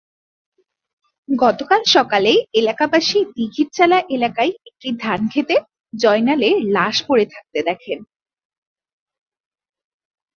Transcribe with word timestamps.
গতকাল 1.29 1.81
সকালে 1.87 2.31
এলাকাবাসী 2.53 3.19
দীঘিরচালা 3.35 3.99
এলাকায় 4.09 4.53
একটি 4.69 4.89
ধানখেতে 4.99 5.55
জয়নালের 5.93 6.55
লাশ 6.75 6.95
পড়ে 7.07 7.25
থাকতে 7.25 7.59
দেখেন। 7.63 7.99